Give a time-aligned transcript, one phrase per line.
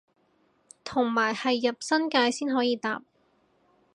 [0.83, 3.03] 同埋係入新界先可以搭